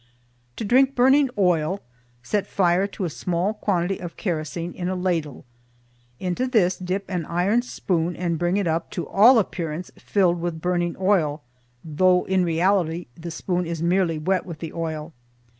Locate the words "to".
0.55-0.65, 2.87-3.05, 8.93-9.07